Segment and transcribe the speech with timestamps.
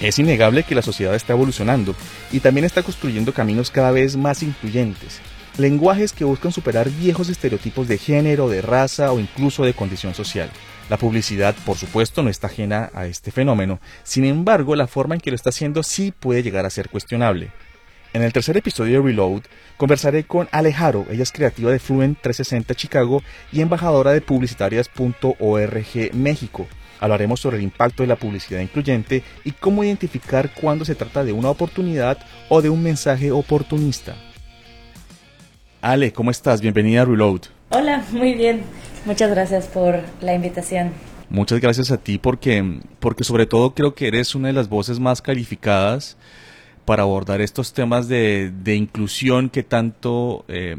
[0.00, 1.94] Es innegable que la sociedad está evolucionando
[2.30, 5.20] y también está construyendo caminos cada vez más incluyentes,
[5.58, 10.50] lenguajes que buscan superar viejos estereotipos de género, de raza o incluso de condición social.
[10.88, 15.20] La publicidad, por supuesto, no está ajena a este fenómeno, sin embargo, la forma en
[15.20, 17.50] que lo está haciendo sí puede llegar a ser cuestionable.
[18.12, 19.42] En el tercer episodio de Reload,
[19.76, 26.68] conversaré con Alejaro, ella es creativa de Fluent 360 Chicago y embajadora de publicitarias.org México.
[27.00, 31.32] Hablaremos sobre el impacto de la publicidad incluyente y cómo identificar cuándo se trata de
[31.32, 32.18] una oportunidad
[32.48, 34.16] o de un mensaje oportunista.
[35.80, 36.60] Ale, ¿cómo estás?
[36.60, 37.42] Bienvenida a Reload.
[37.70, 38.62] Hola, muy bien.
[39.04, 40.92] Muchas gracias por la invitación.
[41.30, 44.98] Muchas gracias a ti porque, porque sobre todo creo que eres una de las voces
[44.98, 46.16] más calificadas
[46.84, 50.76] para abordar estos temas de, de inclusión que tanto eh,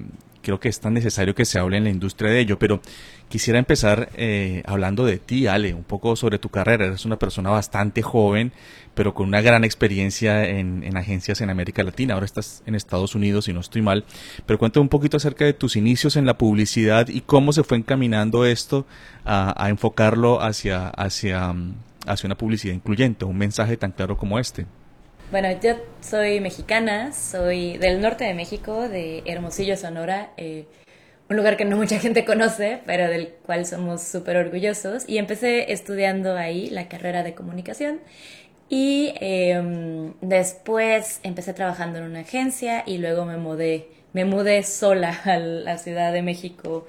[0.49, 2.57] creo que es tan necesario que se hable en la industria de ello.
[2.57, 2.81] Pero
[3.27, 6.85] quisiera empezar eh, hablando de ti, Ale, un poco sobre tu carrera.
[6.85, 8.51] Eres una persona bastante joven,
[8.95, 12.15] pero con una gran experiencia en, agencias en América Latina.
[12.15, 14.05] Ahora estás en Estados Unidos, si no estoy mal.
[14.47, 17.77] Pero cuéntame un poquito acerca de tus inicios en la publicidad y cómo se fue
[17.77, 18.87] encaminando esto
[19.25, 21.53] a, enfocarlo hacia, hacia,
[22.07, 24.65] hacia una publicidad incluyente, un mensaje tan claro como este.
[25.31, 30.31] Bueno, yo soy mexicana, soy del norte de México, de Hermosillo, Sonora.
[30.37, 30.65] Eh,
[31.29, 35.07] un lugar que no mucha gente conoce, pero del cual somos súper orgullosos.
[35.07, 37.99] Y empecé estudiando ahí la carrera de comunicación
[38.69, 45.11] y em, después empecé trabajando en una agencia y luego me mudé, me mudé sola
[45.25, 46.87] a la Ciudad de México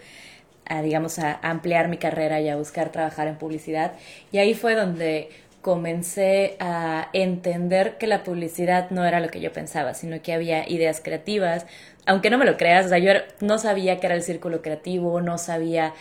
[0.65, 3.93] a, digamos, a ampliar mi carrera y a buscar trabajar en publicidad.
[4.33, 5.29] Y ahí fue donde
[5.63, 10.69] comencé a entender que la publicidad no era lo que yo pensaba, sino que había
[10.69, 11.67] ideas creativas.
[12.07, 15.21] Aunque no me lo creas, o sea, yo no sabía que era el círculo creativo,
[15.21, 15.93] no sabía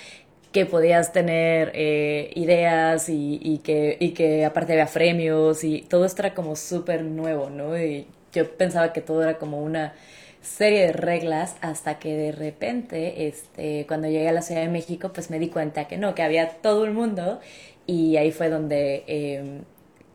[0.52, 6.24] que podías tener eh, ideas y, que, y que aparte había premios y todo esto
[6.24, 7.78] era como súper nuevo, ¿no?
[7.78, 9.94] Y yo pensaba que todo era como una
[10.42, 15.12] serie de reglas hasta que de repente, este, cuando llegué a la Ciudad de México,
[15.14, 17.40] pues me di cuenta que no, que había todo el mundo
[17.90, 19.62] y ahí fue donde em,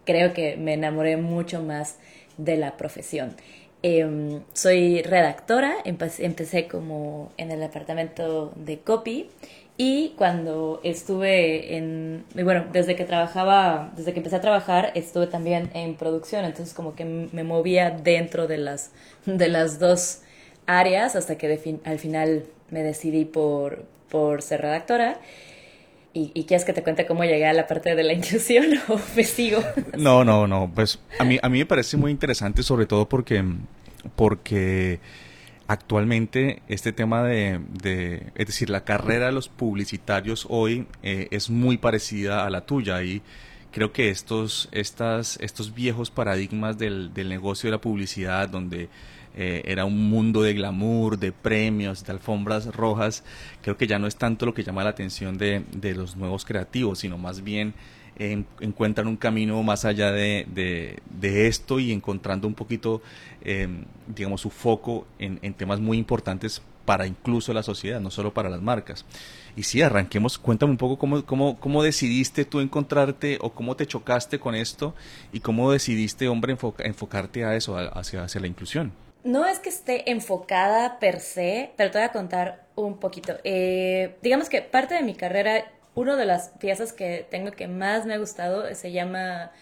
[0.04, 1.96] creo que me enamoré mucho más
[2.36, 3.34] de la profesión.
[3.82, 9.28] Em, soy redactora, empecé como en el departamento de copy
[9.76, 15.68] y cuando estuve en, bueno, desde que trabajaba, desde que empecé a trabajar, estuve también
[15.74, 18.92] en producción, entonces como que me movía dentro de las,
[19.26, 20.20] de las dos
[20.66, 25.18] áreas hasta que al final me decidí por, por ser redactora.
[26.16, 29.00] ¿Y, ¿Y, quieres que te cuente cómo llegué a la parte de la inclusión o
[29.16, 29.62] me sigo?
[29.98, 33.44] No, no, no, pues a mí, a mí me parece muy interesante sobre todo porque,
[34.14, 35.00] porque
[35.66, 41.50] actualmente este tema de, de, es decir, la carrera de los publicitarios hoy eh, es
[41.50, 43.20] muy parecida a la tuya y
[43.74, 48.88] creo que estos, estas, estos viejos paradigmas del, del negocio de la publicidad donde
[49.34, 53.24] eh, era un mundo de glamour, de premios, de alfombras rojas,
[53.62, 56.44] creo que ya no es tanto lo que llama la atención de, de los nuevos
[56.44, 57.74] creativos, sino más bien
[58.16, 63.02] encuentran un camino más allá de, de, esto y encontrando un poquito,
[63.42, 68.34] em, digamos, su foco en, en, temas muy importantes para incluso la sociedad, no solo
[68.34, 69.04] para las marcas.
[69.56, 73.86] Y sí, arranquemos, cuéntame un poco cómo, cómo, cómo decidiste tú encontrarte o cómo te
[73.86, 74.94] chocaste con esto
[75.32, 78.92] y cómo decidiste, hombre, enfocarte a eso, hacia, hacia la inclusión.
[79.22, 83.34] No es que esté enfocada per se, pero te voy a contar un poquito.
[83.44, 85.64] Eh, digamos que parte de mi carrera
[85.94, 89.52] una de las piezas que tengo que más me ha gustado se llama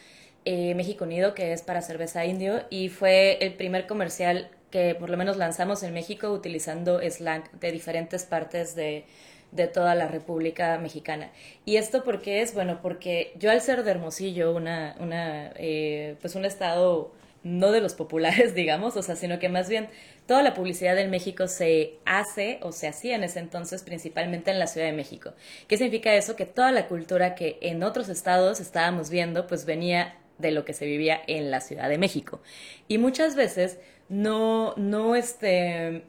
[0.44, 5.10] eh, México Unido, que es para cerveza indio, y fue el primer comercial que por
[5.10, 9.04] lo menos lanzamos en México utilizando slang de diferentes partes de,
[9.52, 11.30] de toda la República Mexicana.
[11.64, 12.54] ¿Y esto por qué es?
[12.54, 17.12] Bueno, porque yo al ser de Hermosillo, una, una, eh, pues un estado
[17.44, 19.88] no de los populares, digamos, o sea, sino que más bien
[20.26, 24.58] toda la publicidad en México se hace o se hacía en ese entonces principalmente en
[24.58, 25.34] la Ciudad de México.
[25.68, 26.34] ¿Qué significa eso?
[26.34, 30.72] Que toda la cultura que en otros estados estábamos viendo, pues venía de lo que
[30.72, 32.40] se vivía en la Ciudad de México.
[32.88, 33.78] Y muchas veces
[34.12, 36.02] no, no, este,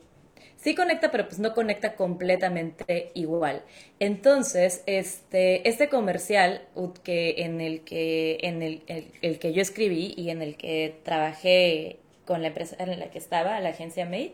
[0.58, 3.64] sí conecta, pero pues no conecta completamente igual.
[4.00, 6.64] Entonces, este, este comercial
[7.06, 8.84] que, en, el que, en el,
[9.22, 13.20] el, que yo escribí y en el que trabajé con la empresa en la que
[13.20, 14.34] estaba, la agencia Made,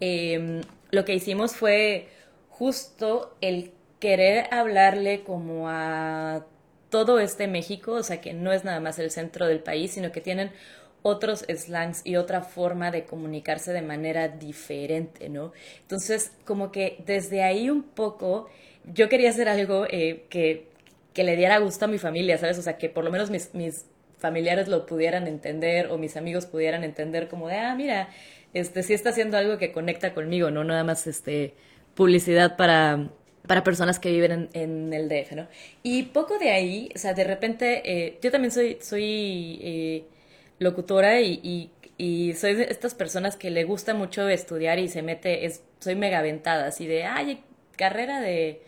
[0.00, 2.08] em, lo que hicimos fue
[2.48, 6.46] justo el querer hablarle como a
[6.88, 10.12] todo este México, o sea que no es nada más el centro del país, sino
[10.12, 10.50] que tienen
[11.02, 15.52] otros slangs y otra forma de comunicarse de manera diferente, ¿no?
[15.82, 18.48] Entonces, como que desde ahí un poco,
[18.92, 20.68] yo quería hacer algo eh, que,
[21.12, 22.58] que, le diera gusto a mi familia, ¿sabes?
[22.58, 23.50] O sea, que por lo menos mis,
[24.18, 28.08] familiares lo pudieran entender o mis amigos pudieran entender como de, ah, mira,
[28.54, 30.62] este sí está haciendo algo que conecta conmigo, ¿no?
[30.62, 31.54] Nada más este
[31.94, 33.10] publicidad para
[33.46, 35.48] para personas que viven en, el DF, ¿no?
[35.82, 40.04] Y poco de ahí, o sea, de repente, eh, yo también soy, soy eh,
[40.62, 45.46] locutora y, y, soy de estas personas que le gusta mucho estudiar y se mete,
[45.46, 47.44] es, soy mega aventada, así de, ay,
[47.76, 48.62] carrera de,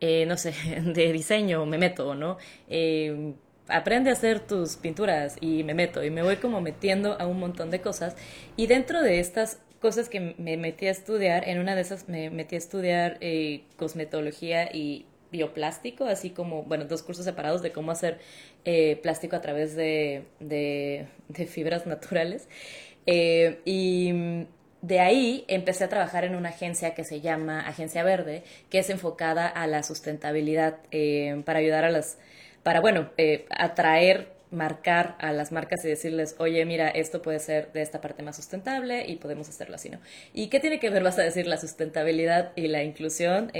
[0.00, 0.52] eh, no sé,
[0.84, 2.38] de diseño, me meto, ¿no?
[2.68, 3.34] Eh,
[3.68, 7.40] aprende a hacer tus pinturas y me meto y me voy como metiendo a un
[7.40, 8.14] montón de cosas
[8.56, 12.30] y dentro de estas cosas que me metí a estudiar, en una de esas me
[12.30, 17.90] metí a estudiar eh, cosmetología y bioplástico, así como, bueno, dos cursos separados de cómo
[17.90, 18.18] hacer
[18.64, 21.06] eh, plástico a través de, de,
[21.46, 22.48] fibras naturales.
[23.06, 24.46] Eh, y
[24.82, 28.90] de ahí empecé a trabajar en una agencia que se llama Agencia Verde, que es
[28.90, 32.18] enfocada a la sustentabilidad eh, para ayudar a las,
[32.62, 33.10] para, bueno,
[33.50, 38.22] atraer marcar a las marcas y decirles, oye, mira, esto puede ser de esta parte
[38.22, 39.98] más sustentable y podemos hacerlo así, ¿no?
[40.32, 43.50] ¿Y qué tiene que ver, vas a decir, la sustentabilidad y la inclusión?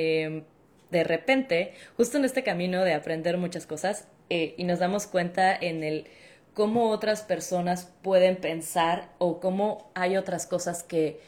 [0.91, 5.55] De repente, justo en este camino de aprender muchas cosas, eh, y nos damos cuenta
[5.55, 6.06] en el
[6.55, 11.21] cómo otras personas pueden pensar o cómo hay otras cosas que,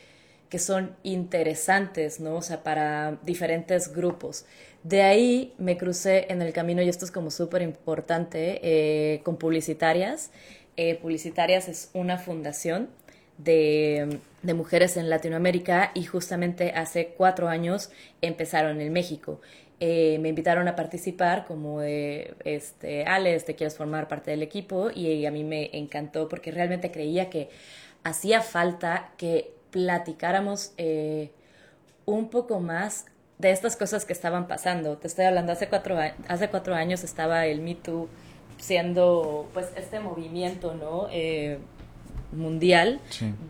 [0.48, 2.36] que son interesantes, ¿no?
[2.36, 4.46] O sea, para diferentes grupos.
[4.84, 9.36] De ahí me crucé en el camino, y esto es como súper importante, eh, con
[9.36, 10.30] Publicitarias.
[10.76, 12.88] Eh, Publicitarias es una fundación
[13.38, 17.90] de, mujeres en Latinoamérica y justamente hace cuatro años
[18.20, 19.40] empezaron en México.
[19.80, 24.90] Eh, me invitaron a participar como de, este, Alex, te quieres formar parte del equipo
[24.92, 27.48] y a mí me encantó porque realmente creía que
[28.02, 31.30] hacía falta que platicáramos eh,
[32.06, 33.06] un poco más
[33.38, 34.96] de estas cosas que estaban pasando.
[34.98, 35.96] Te estoy hablando, hace cuatro,
[36.26, 38.08] hace cuatro años estaba el Me Too
[38.58, 41.06] siendo pues este movimiento, ¿no?
[41.12, 41.58] Eh,
[42.32, 43.00] mundial,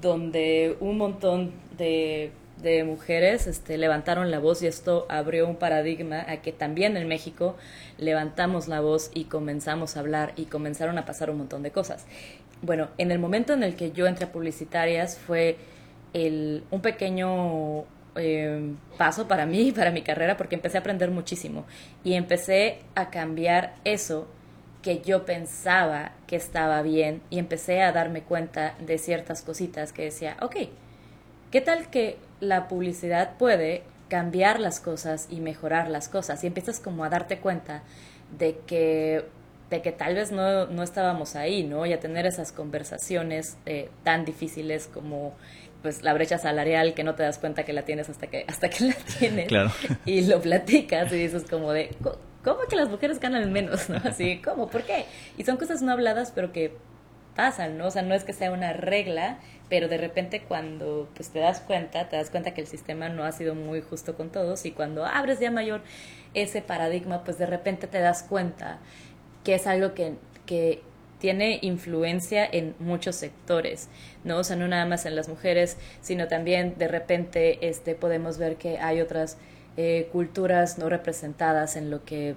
[0.00, 2.30] donde un montón de,
[2.62, 7.08] de, mujeres este, levantaron la voz y esto abrió un paradigma a que también en
[7.08, 7.56] México
[7.98, 12.06] levantamos la voz y comenzamos a hablar y comenzaron a pasar un montón de cosas.
[12.62, 15.56] Bueno, en el momento en el que yo entré a publicitarias fue
[16.12, 17.84] el, un pequeño
[18.16, 21.64] eh, paso para mí, para mi carrera, porque empecé a aprender muchísimo
[22.04, 24.26] y empecé a cambiar eso
[24.82, 30.04] que yo pensaba que estaba bien y empecé a darme cuenta de ciertas cositas que
[30.04, 30.56] decía, ok,
[31.50, 36.44] ¿qué tal que la publicidad puede cambiar las cosas y mejorar las cosas?
[36.44, 37.82] Y empiezas como a darte cuenta
[38.38, 39.24] de que,
[39.70, 41.84] de que tal vez no, no estábamos ahí, ¿no?
[41.84, 45.34] Y a tener esas conversaciones eh, tan difíciles como
[45.82, 48.68] pues la brecha salarial que no te das cuenta que la tienes hasta que hasta
[48.68, 49.70] que la tienes claro.
[50.04, 51.94] y lo platicas y dices como de
[52.48, 53.90] ¿cómo que las mujeres ganan menos?
[53.90, 53.96] ¿no?
[54.04, 54.68] Así, ¿cómo?
[54.68, 55.04] ¿Por qué?
[55.36, 56.72] Y son cosas no habladas, pero que
[57.36, 57.86] pasan, ¿no?
[57.86, 59.38] O sea, no es que sea una regla,
[59.68, 63.24] pero de repente cuando pues te das cuenta, te das cuenta que el sistema no
[63.24, 65.82] ha sido muy justo con todos y cuando abres ya mayor
[66.34, 68.78] ese paradigma, pues de repente te das cuenta
[69.44, 70.14] que es algo que,
[70.46, 70.82] que
[71.20, 73.88] tiene influencia en muchos sectores,
[74.24, 74.38] ¿no?
[74.38, 78.56] O sea, no nada más en las mujeres, sino también de repente este, podemos ver
[78.56, 79.36] que hay otras
[79.80, 82.34] eh, culturas no representadas en lo que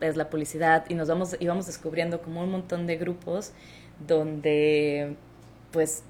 [0.00, 3.52] es la publicidad y nos vamos y vamos descubriendo como un montón de grupos
[4.04, 5.14] donde
[5.70, 6.02] pues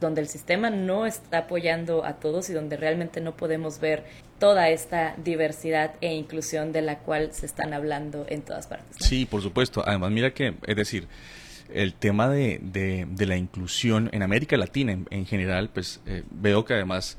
[0.00, 4.02] donde el sistema no está apoyando a todos y donde realmente no podemos ver
[4.40, 8.96] toda esta diversidad e inclusión de la cual se están hablando en todas partes.
[8.98, 9.84] Sí, por supuesto.
[9.86, 11.06] Además, mira que, es decir,
[11.72, 16.74] el tema de, de, la inclusión en América Latina en, general, pues eh, veo que
[16.74, 17.18] además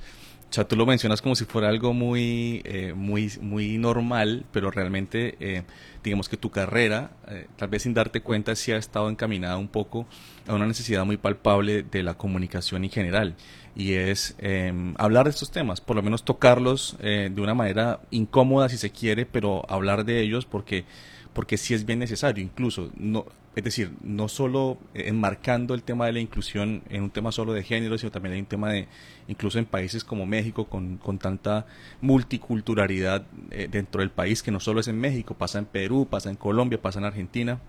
[0.50, 4.72] o sea, tú lo mencionas como si fuera algo muy, eh, muy, muy normal, pero
[4.72, 5.62] realmente, eh,
[6.04, 9.68] digamos que tu carrera, eh, tal vez sin darte cuenta, sí ha estado encaminada un
[9.68, 10.08] poco
[10.48, 13.36] a una necesidad muy palpable de la comunicación en general.
[13.76, 18.70] Y es em, hablar de estos temas, por lo menos tocarlos de una manera incómoda
[18.70, 20.86] si se quiere, pero hablar de ellos porque
[21.34, 23.26] porque sí es bien necesario, incluso, no,
[23.56, 27.64] es decir, no solo enmarcando el tema de la inclusión en un tema solo de
[27.64, 28.88] género, sino también hay un tema de,
[29.28, 31.66] incluso en países como México, con, con tanta
[32.02, 36.30] multiculturalidad eh, dentro del país, que no solo es en México, pasa en Perú, pasa
[36.30, 37.60] en Colombia, pasa en Argentina,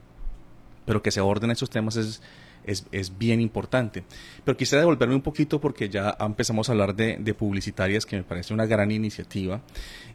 [0.84, 2.22] pero que se aborden esos temas es
[2.64, 4.04] es, es, bien importante.
[4.44, 8.22] Pero quisiera devolverme un poquito porque ya empezamos a hablar de, de publicitarias, que me
[8.22, 9.60] parece una gran iniciativa.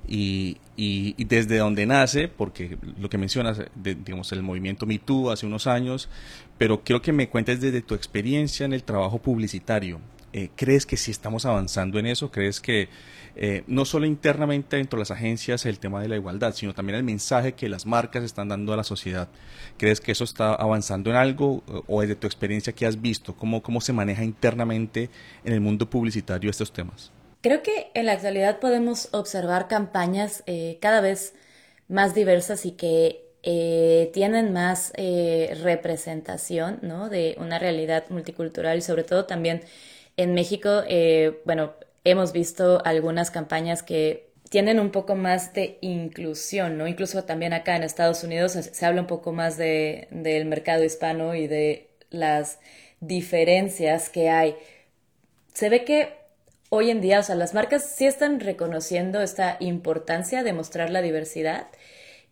[0.08, 5.68] Y, y, desde donde nace, porque lo que mencionas, digamos, el movimiento MeToo hace unos
[5.68, 6.10] años,
[6.58, 10.00] pero quiero que me cuentes desde tu experiencia en el trabajo publicitario.
[10.34, 12.30] Eh, ¿Crees que sí estamos avanzando en eso?
[12.30, 12.90] ¿Crees que
[13.38, 16.98] eh, no solo internamente dentro de las agencias el tema de la igualdad, sino también
[16.98, 19.28] el mensaje que las marcas están dando a la sociedad.
[19.78, 23.62] ¿Crees que eso está avanzando en algo o desde tu experiencia que has visto, cómo,
[23.62, 25.10] cómo se maneja internamente
[25.44, 27.12] en el mundo publicitario estos temas?
[27.42, 31.34] Creo que en la actualidad podemos observar campañas eh, cada vez
[31.90, 37.10] más diversas y que eh, tienen más representación ¿no?
[37.10, 39.62] de una realidad multicultural y sobre todo también
[40.18, 40.82] en México,
[41.44, 41.74] bueno,
[42.06, 46.88] hemos visto algunas campañas que tienen un poco más de inclusión, ¿no?
[46.88, 51.36] Incluso también acá en Estados Unidos se, habla un poco más de, del mercado hispano
[51.36, 52.60] y de las
[53.02, 54.56] diferencias que hay.
[55.54, 56.14] Se ve que
[56.70, 61.02] hoy en día, o sea, las marcas sí están reconociendo esta importancia de mostrar la
[61.02, 61.68] diversidad,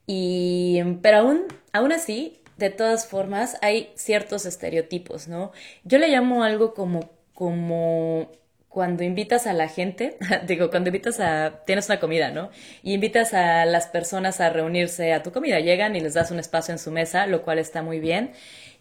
[0.06, 5.52] y, pero aún, aún así, de todas formas, hay ciertos estereotipos, ¿no?
[5.84, 8.30] Yo le llamo algo como, como
[8.74, 12.50] cuando invitas a la gente, digo, cuando invitas a, tienes una comida, ¿no?
[12.82, 16.40] Y invitas a las personas a reunirse a tu comida, llegan y les das un
[16.40, 18.32] espacio en su mesa, lo cual está muy bien.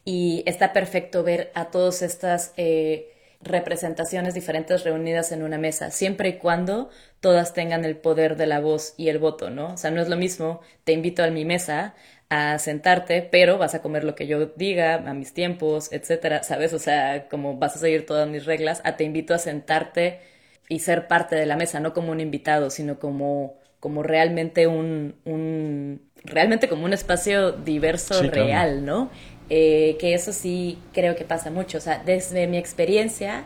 [0.05, 6.31] Y está perfecto ver a todas estas eh, representaciones diferentes reunidas en una mesa, siempre
[6.31, 6.89] y cuando
[7.21, 9.75] todas tengan el poder de la voz y el voto, ¿no?
[9.75, 11.95] O sea, no es lo mismo, te invito a mi mesa
[12.33, 16.73] a sentarte, pero vas a comer lo que yo diga, a mis tiempos, etcétera, ¿sabes?
[16.73, 20.21] O sea, como vas a seguir todas mis reglas, a te invito a sentarte
[20.67, 25.15] y ser parte de la mesa, no como un invitado, sino como, como realmente un,
[25.27, 29.11] un realmente como un espacio diverso real, ¿no?
[29.51, 31.77] Eh, que eso sí creo que pasa mucho.
[31.77, 33.45] O sea, desde mi experiencia,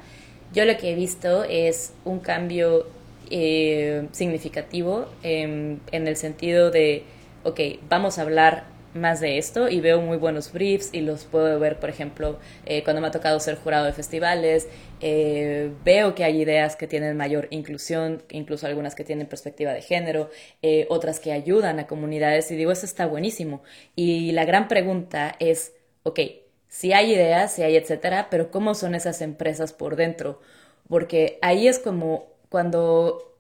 [0.55, 2.87] yo lo que he visto es un cambio
[3.31, 7.03] eh, significativo en el sentido de,
[7.43, 11.59] ok, vamos a hablar más de esto y veo muy buenos briefs y los puedo
[11.59, 14.69] ver, por ejemplo, eh, cuando me ha tocado ser jurado de festivales,
[15.01, 19.83] eh, veo que hay ideas que tienen mayor inclusión, incluso algunas que tienen perspectiva de
[19.83, 20.31] género,
[20.63, 23.63] eh, otras que ayudan a comunidades y digo, eso está buenísimo.
[23.95, 26.21] Y la gran pregunta es, ok,
[26.69, 30.41] si hay ideas, si hay etcétera, pero ¿cómo son esas empresas por dentro?
[30.89, 33.39] Porque ahí es como cuando,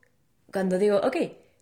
[0.53, 1.17] cuando digo, ok,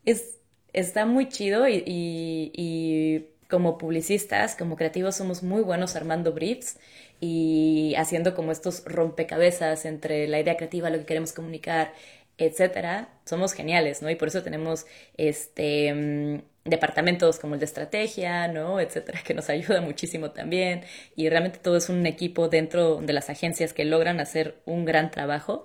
[0.05, 0.41] es,
[0.73, 6.77] está muy chido y como publicistas, como creativos, somos muy buenos armando briefs
[7.21, 11.93] y haciendo como estos rompecabezas entre la idea creativa, lo que queremos comunicar,
[12.37, 13.11] etcétera.
[13.25, 14.11] Somos geniales, ¿no?
[14.11, 18.81] Y por eso tenemos este mm, departamentos como el de estrategia, ¿no?
[18.81, 20.83] etcétera, que nos ayuda muchísimo también.
[21.15, 25.13] Y realmente todo es un equipo dentro de las agencias que logran hacer un gran
[25.13, 25.65] trabajo.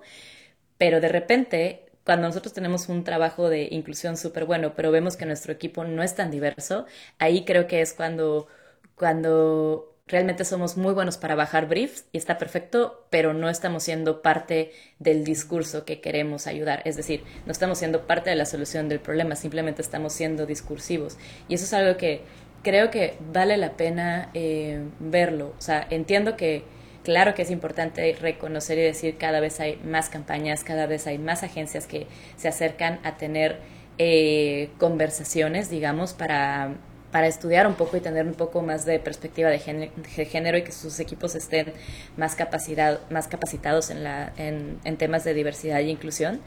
[0.78, 5.26] Pero de repente cuando nosotros tenemos un trabajo de inclusión súper bueno, pero vemos que
[5.26, 6.86] nuestro equipo no es tan diverso,
[7.18, 8.48] ahí creo que es cuando,
[8.94, 14.22] cuando realmente somos muy buenos para bajar briefs y está perfecto, pero no estamos siendo
[14.22, 16.82] parte del discurso que queremos ayudar.
[16.84, 21.16] Es decir, no estamos siendo parte de la solución del problema, simplemente estamos siendo discursivos.
[21.48, 22.22] Y eso es algo que
[22.62, 25.54] creo que vale la pena eh, verlo.
[25.58, 26.64] O sea, entiendo que
[27.04, 31.18] Claro que es importante reconocer y decir cada vez hay más campañas, cada vez hay
[31.18, 33.58] más agencias que se acercan a tener
[33.96, 36.74] eh, conversaciones, digamos, para,
[37.10, 40.72] para estudiar un poco y tener un poco más de perspectiva de género, y que
[40.72, 41.72] sus equipos estén
[42.16, 46.40] más, capacidad, más capacitados en, la, en, en temas de diversidad e inclusión.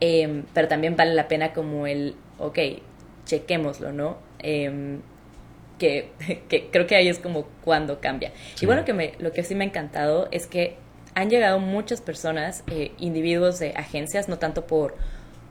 [0.00, 2.58] Em, pero también vale la pena como el, ok,
[3.26, 4.16] chequémoslo, ¿no?
[4.38, 5.00] Em,
[5.80, 6.12] que,
[6.70, 8.32] creo que ahí es como cuando cambia.
[8.60, 10.76] Y bueno, que me, lo que sí me ha encantado es que
[11.14, 14.94] han llegado muchas personas, eh, individuos de agencias, no tanto por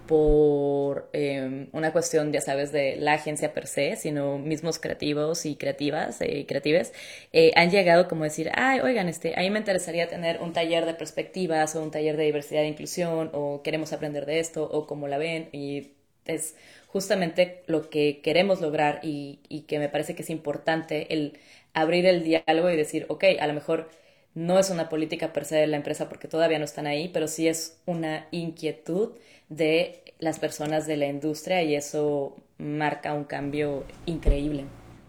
[0.10, 5.56] por em, una cuestión, ya sabes, de la agencia per se, sino mismos creativos y
[5.56, 6.94] creativas y eh, creatives,
[7.32, 10.88] eh, han llegado como decir, ay, oigan, este, a mí me interesaría tener un taller
[10.88, 14.88] de perspectivas o un taller de diversidad e inclusión o queremos aprender de esto o
[14.88, 15.92] cómo la ven y
[16.26, 16.56] es
[16.88, 21.38] justamente lo que queremos lograr y, que me parece que es importante el
[21.74, 23.90] abrir el diálogo y decir, ok, a lo mejor
[24.34, 27.28] no es una política per se de la empresa porque todavía no están ahí, pero
[27.28, 29.12] sí es una inquietud
[29.50, 34.66] de las personas de la industria y eso marca un cambio increíble.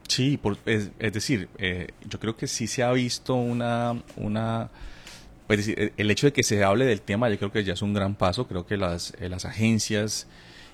[0.09, 4.71] Sí, es, decir, eh, yo creo que sí se ha visto una, una
[5.49, 7.83] es decir, el hecho de que se hable del tema, yo creo que ya es
[7.83, 8.47] un gran paso.
[8.47, 10.27] Creo que las, eh, las agencias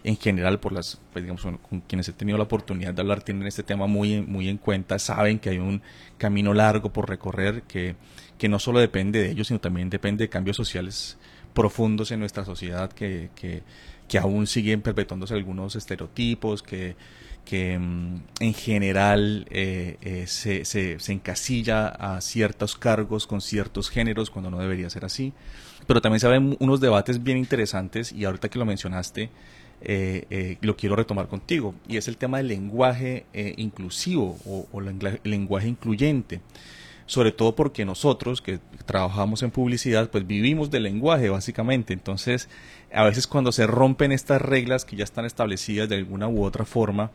[0.05, 3.47] en general, por las, pues, digamos, con quienes he tenido la oportunidad de hablar, tienen
[3.47, 5.83] este tema muy, muy en cuenta, saben que hay un
[6.19, 7.97] camino largo por recorrer, que,
[8.39, 11.19] que no solo depende de ellos, sino también depende de cambios sociales
[11.55, 13.63] profundos en nuestra sociedad que, que,
[14.09, 16.95] que aún siguen perpetuándose algunos estereotipos, que,
[17.47, 23.89] que mm, en general eh, eh, se, se, se, encasilla a ciertos cargos con ciertos
[23.89, 25.33] géneros cuando no debería ser así.
[25.87, 29.31] Pero también se ven unos debates bien interesantes y ahorita que lo mencionaste,
[29.81, 35.21] eh, lo quiero retomar contigo, y es el tema del lenguaje inclusivo o, o el
[35.25, 36.41] lenguaje incluyente
[37.07, 41.93] sobre todo porque nosotros que trabajamos en publicidad, pues vivimos del lenguaje básicamente.
[41.93, 42.49] Entonces,
[42.93, 46.65] a veces cuando se rompen estas reglas que ya están establecidas de alguna u otra
[46.65, 47.13] forma,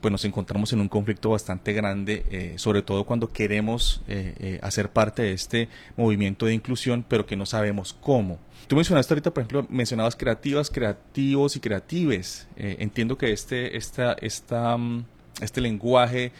[0.00, 4.58] pues nos encontramos en un conflicto bastante grande, eh, sobre todo cuando queremos eh, eh,
[4.62, 8.38] hacer parte de este movimiento de inclusión, pero que no sabemos cómo.
[8.68, 12.48] Tú mencionaste ahorita, por ejemplo, mencionabas creativas, creativos y creatives.
[12.56, 15.04] entiendo que este, esta, esta, mm,
[15.40, 16.32] este lenguaje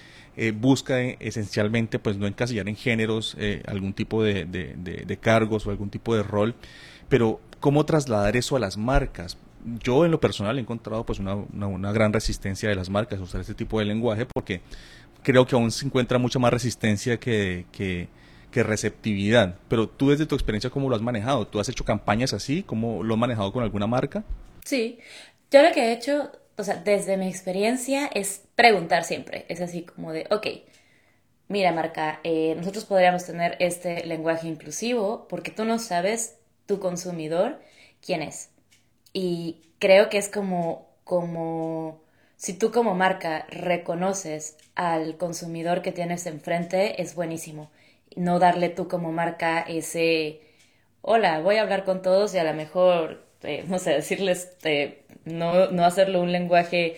[0.55, 3.37] busca esencialmente pues no encasillar en géneros
[3.67, 6.55] algún tipo de, de, cargos o algún tipo de rol,
[7.09, 9.37] pero cómo trasladar eso a las marcas.
[9.83, 13.23] Yo en lo personal he encontrado pues una, una, gran resistencia de las marcas a
[13.23, 14.61] usar este tipo de lenguaje porque
[15.23, 18.09] creo que aún se encuentra mucha más resistencia que, que,
[18.51, 19.57] que receptividad.
[19.69, 21.47] Pero tú desde tu experiencia, ¿cómo lo has manejado?
[21.47, 22.63] ¿Tú has hecho campañas así?
[22.63, 24.25] ¿Cómo lo has manejado con alguna marca?
[24.65, 24.99] Sí,
[25.51, 29.47] yo lo que he hecho o sea, desde mi experiencia es preguntar siempre.
[29.49, 30.47] Es así como de, ok,
[31.47, 36.37] mira marca, eh, nosotros podríamos tener este lenguaje inclusivo porque tú no sabes
[36.67, 37.61] tu consumidor
[38.05, 38.51] quién es.
[39.21, 42.01] Y creo que es como, como,
[42.37, 47.69] si tú como marca reconoces al consumidor que tienes enfrente, es buenísimo.
[48.15, 50.41] No darle tú como marca ese,
[51.03, 54.57] hola, voy a hablar con todos y a lo mejor, eh, no sé, decirles...
[54.63, 56.97] Eh, no, no hacerlo un lenguaje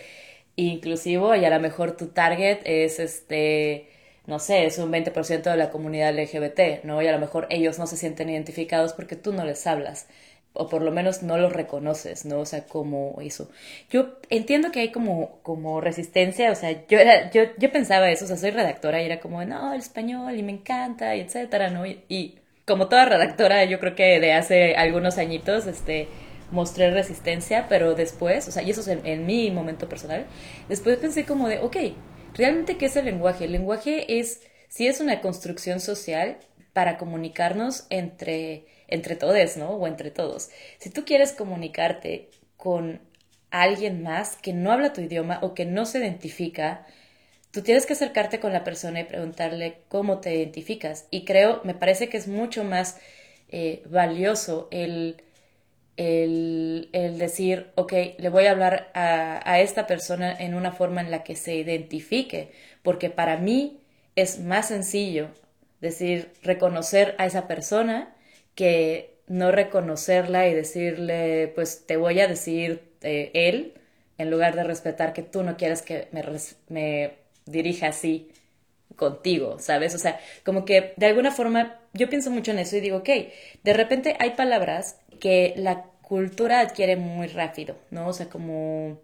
[0.55, 3.89] inclusivo y a lo mejor tu target es este
[4.27, 7.01] no sé, es un 20% de la comunidad LGBT, ¿no?
[7.01, 10.07] Y a lo mejor ellos no se sienten identificados porque tú no les hablas
[10.53, 12.39] o por lo menos no los reconoces, ¿no?
[12.39, 13.49] O sea, como eso.
[13.89, 18.25] Yo entiendo que hay como, como resistencia, o sea, yo, era, yo, yo pensaba eso,
[18.25, 21.69] o sea, soy redactora y era como, no, el español y me encanta y etcétera,
[21.69, 21.85] ¿no?
[21.85, 26.07] Y, y como toda redactora, yo creo que de hace algunos añitos, este,
[26.51, 30.25] mostré resistencia, pero después, o sea, y eso es en, mi momento personal,
[30.69, 31.77] después pensé como de, ok,
[32.35, 33.45] ¿realmente qué es el lenguaje?
[33.45, 36.37] El lenguaje es, sí es una construcción social
[36.73, 39.71] para comunicarnos entre, entre todos, ¿no?
[39.71, 40.49] O entre todos.
[40.77, 43.01] Si tú quieres comunicarte con
[43.49, 46.85] alguien más que no habla tu idioma o que no se identifica,
[47.51, 51.07] tú tienes que acercarte con la persona y preguntarle cómo te identificas.
[51.09, 52.97] Y creo, me parece que es mucho más
[53.49, 55.23] eh, valioso el
[55.97, 61.23] el, decir, ok, le voy a hablar a, esta persona en una forma en la
[61.23, 62.51] que se identifique,
[62.83, 63.79] porque para mí
[64.15, 65.29] es más sencillo
[65.79, 68.15] decir, reconocer a esa persona
[68.55, 73.73] que no reconocerla y decirle, pues te voy a decir eh, él,
[74.17, 76.23] en lugar de respetar que tú no quieres que me,
[76.69, 77.13] me
[77.45, 78.29] dirija así
[78.95, 79.95] contigo, ¿sabes?
[79.95, 83.09] O sea, como que de alguna forma yo pienso mucho en eso y digo, ok,
[83.63, 88.09] de repente hay palabras que la cultura adquiere muy rápido, ¿no?
[88.09, 88.99] O sea, como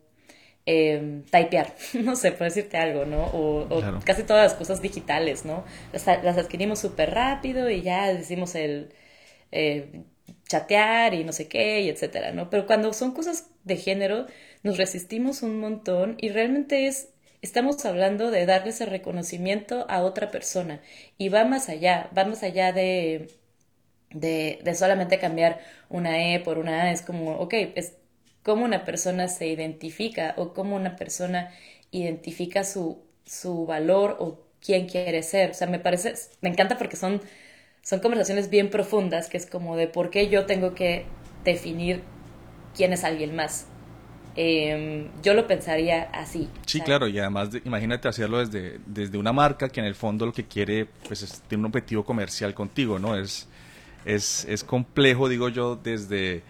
[0.65, 3.23] eh, typear, no sé, por decirte algo, ¿no?
[3.27, 3.67] O,
[4.03, 5.63] casi todas las cosas digitales, ¿no?
[5.93, 8.89] Las, las adquirimos súper rápido y ya decimos el
[9.51, 10.03] eh,
[10.47, 12.49] chatear y no sé qué, y etcétera, ¿no?
[12.49, 14.27] Pero cuando son cosas de género,
[14.63, 20.31] nos resistimos un montón y realmente es Estamos hablando de darle ese reconocimiento a otra
[20.31, 20.81] persona
[21.19, 23.29] y va más allá, va más allá de,
[24.11, 27.93] de, de solamente cambiar una E por una A, es como, ok, es
[28.43, 31.51] cómo una persona se identifica o cómo una persona
[31.91, 35.51] identifica su, su valor o quién quiere ser.
[35.51, 37.21] O sea, me parece, me encanta porque son,
[37.87, 41.05] son conversaciones bien profundas, que es como de por qué yo tengo que
[41.45, 42.01] definir
[42.75, 43.67] quién es alguien más.
[44.35, 46.49] Em, yo lo pensaría así.
[46.65, 50.33] Sí, claro, y además imagínate hacerlo desde, desde una marca que en el fondo lo
[50.33, 53.15] que quiere, pues es, tiene un objetivo comercial contigo, ¿no?
[53.15, 53.47] Es
[54.03, 56.43] es, es complejo, digo yo, desde,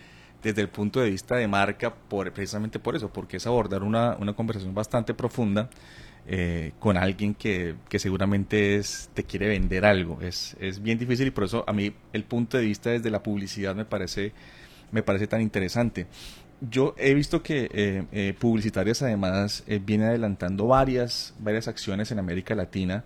[0.44, 4.16] desde el punto de vista de marca, por, precisamente por eso, porque es abordar una,
[4.20, 5.70] una conversación bastante profunda
[6.30, 10.20] eh, con alguien que, que, seguramente es, te quiere vender algo.
[10.22, 13.24] Es, es bien difícil y por eso a mí el punto de vista desde la
[13.24, 14.34] publicidad me parece,
[14.92, 16.06] me parece tan interesante.
[16.60, 22.56] yo he visto que eh, eh, publicitarias además viene adelantando varias, varias acciones en América
[22.56, 23.06] Latina.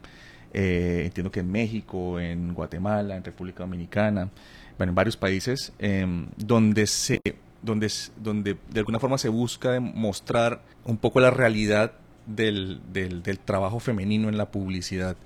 [0.53, 4.29] entiendo que en México, en Guatemala, en República Dominicana,
[4.77, 7.21] bueno, en varios países, em, donde se
[7.61, 11.93] donde, donde de alguna forma se busca mostrar un poco la realidad
[12.25, 15.17] del, del, trabajo femenino en la publicidad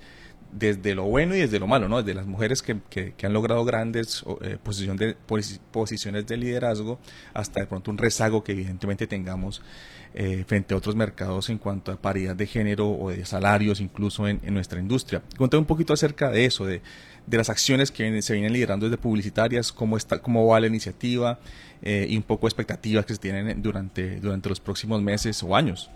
[0.51, 2.01] desde lo bueno y desde lo malo, ¿no?
[2.01, 4.57] Desde las mujeres que, que, han logrado grandes eh,
[5.71, 6.99] posiciones de liderazgo
[7.33, 9.61] hasta de pronto un rezago que evidentemente tengamos
[10.17, 14.29] eh, frente a otros mercados en cuanto a paridad de género o de salarios incluso
[14.29, 15.21] en, nuestra industria.
[15.37, 16.81] Cuéntame un poquito acerca de eso, de,
[17.27, 21.39] de las acciones que se vienen liderando desde publicitarias, cómo, está, cómo va la iniciativa
[21.81, 25.89] eh, y un poco expectativas que se tienen durante, durante los próximos meses o años.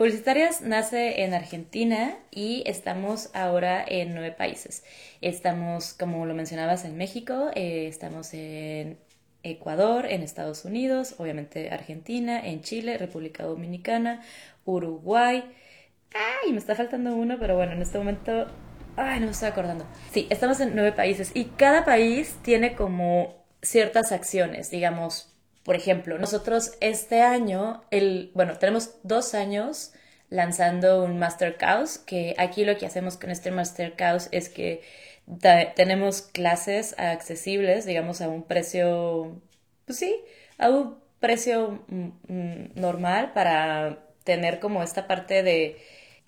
[0.00, 4.82] Publicitarias nace en Argentina y estamos ahora en nueve países.
[5.20, 8.98] Estamos, como lo mencionabas, en México, eh, estamos en
[9.42, 14.22] Ecuador, en Estados Unidos, obviamente Argentina, en Chile, República Dominicana,
[14.64, 15.44] Uruguay.
[16.14, 18.46] Ay, me está faltando uno, pero bueno, en este momento...
[18.96, 19.84] Ay, no me estoy acordando.
[20.12, 25.29] Sí, estamos en nueve países y cada país tiene como ciertas acciones, digamos,
[25.64, 29.92] por ejemplo, nosotros este año, el, bueno, tenemos dos años
[30.30, 34.82] lanzando un Master Caos, que aquí lo que hacemos con este Master Caos es que
[35.76, 39.40] tenemos clases accesibles, digamos, a un precio,
[39.84, 40.16] pues sí,
[40.58, 45.76] a un precio mm, mm, normal para tener como esta parte de...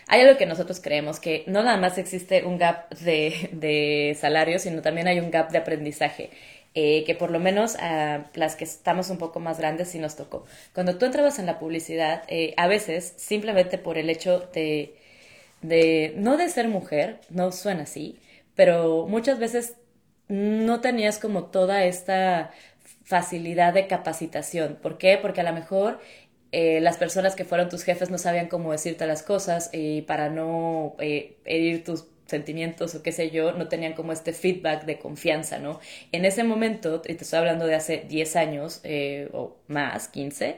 [0.09, 4.59] Hay algo que nosotros creemos, que no nada más existe un gap de, de salario,
[4.59, 6.31] sino también hay un gap de aprendizaje.
[6.75, 10.17] Eh, que por lo menos a las que estamos un poco más grandes sí nos
[10.17, 10.47] tocó.
[10.73, 14.97] Cuando tú entrabas en la publicidad, eh, a veces simplemente por el hecho de,
[15.61, 18.19] de, no de ser mujer, no suena así,
[18.55, 19.75] pero muchas veces
[20.29, 22.53] no tenías como toda esta
[23.05, 24.79] facilidad de capacitación.
[24.81, 25.19] ¿Por qué?
[25.21, 26.01] Porque a lo mejor
[26.53, 30.31] eh, las personas que fueron tus jefes no sabían cómo decirte las cosas y para
[30.31, 35.59] no herir tus sentimientos o qué sé yo, no tenían como este feedback de confianza,
[35.61, 35.79] ¿no?
[36.11, 40.57] En ese momento, y te estoy hablando de hace 10 años eh, o más, 15,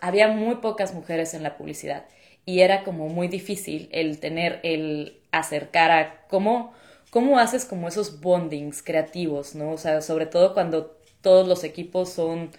[0.00, 2.04] había muy pocas mujeres en la publicidad
[2.46, 6.72] y era como muy difícil el tener, el acercar a cómo,
[7.10, 9.72] cómo haces como esos bondings creativos, ¿no?
[9.72, 12.50] O sea, sobre todo cuando todos los equipos son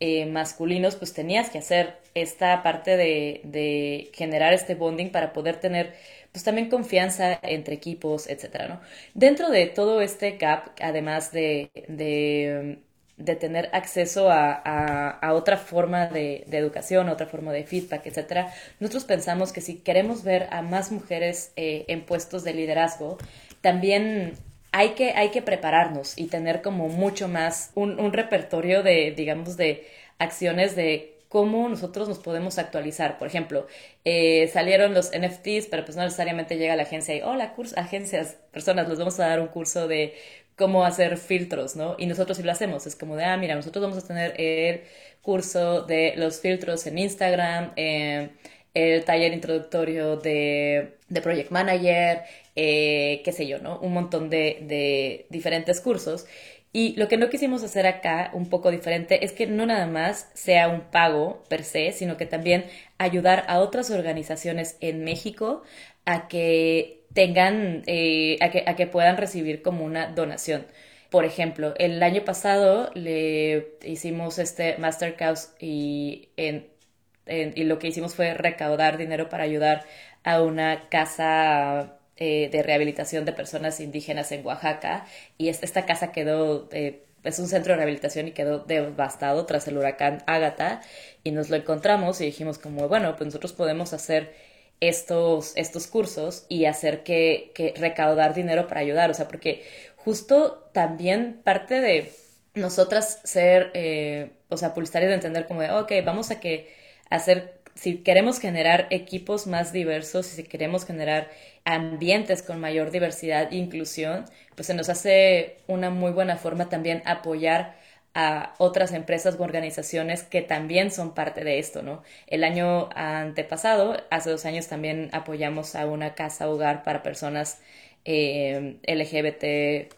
[0.00, 5.56] eh, masculinos, pues tenías que hacer esta parte de, de generar este bonding para poder
[5.60, 5.94] tener
[6.32, 8.80] pues también confianza entre equipos, etcétera, ¿no?
[9.14, 17.10] Dentro de todo este gap, además de, de, tener acceso a, otra forma de, educación,
[17.10, 21.84] otra forma de feedback, etcétera, nosotros pensamos que si queremos ver a más mujeres eh,
[21.88, 23.18] en puestos de liderazgo,
[23.60, 24.32] también
[24.72, 29.58] hay que, hay que prepararnos y tener como mucho más un, un repertorio de, digamos,
[29.58, 29.86] de
[30.18, 33.18] acciones de cómo nosotros nos podemos actualizar.
[33.18, 33.66] Por ejemplo,
[34.04, 38.36] eh, salieron los NFTs, pero pues no necesariamente llega la agencia y, hola, curso, agencias,
[38.52, 40.14] personas, les vamos a dar un curso de
[40.56, 41.96] cómo hacer filtros, ¿no?
[41.98, 44.82] Y nosotros sí lo hacemos, es como de, ah, mira, nosotros vamos a tener el
[45.22, 48.32] curso de los filtros en Instagram, eh,
[48.74, 52.24] el taller introductorio de, de Project Manager,
[52.56, 53.78] eh, qué sé yo, ¿no?
[53.80, 56.26] Un montón de, de diferentes cursos.
[56.72, 60.30] Y lo que no quisimos hacer acá, un poco diferente, es que no nada más
[60.34, 62.64] sea un pago per se, sino que también
[62.98, 65.62] ayudar a otras organizaciones en México
[66.06, 70.66] a que tengan, eh, a, que, a que puedan recibir como una donación.
[71.10, 75.14] Por ejemplo, el año pasado le hicimos este Master
[75.60, 79.84] y, y lo que hicimos fue recaudar dinero para ayudar
[80.24, 85.06] a una casa eh, de rehabilitación de personas indígenas en Oaxaca
[85.38, 89.76] y esta casa quedó, eh, es un centro de rehabilitación y quedó devastado tras el
[89.76, 90.82] huracán Ágata
[91.24, 94.34] y nos lo encontramos y dijimos como, bueno, pues nosotros podemos hacer
[94.78, 99.64] estos, estos cursos y hacer que, que recaudar dinero para ayudar, o sea, porque
[99.96, 102.12] justo también parte de
[102.54, 106.72] nosotras ser, eh, o sea, publicitarias de entender como de, ok, vamos a que
[107.10, 111.30] hacer si queremos generar equipos más diversos y si queremos generar
[111.64, 117.02] ambientes con mayor diversidad e inclusión, pues se nos hace una muy buena forma también
[117.06, 117.76] apoyar
[118.14, 122.02] a otras empresas u organizaciones que también son parte de esto, ¿no?
[122.26, 127.60] El año antepasado, hace dos años, también apoyamos a una casa hogar para personas
[128.04, 129.94] eh, LGBT